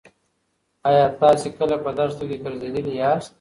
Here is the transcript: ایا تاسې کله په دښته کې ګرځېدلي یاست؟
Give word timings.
ایا 0.87 1.05
تاسې 1.19 1.47
کله 1.57 1.75
په 1.83 1.89
دښته 1.97 2.23
کې 2.29 2.37
ګرځېدلي 2.43 2.93
یاست؟ 2.97 3.29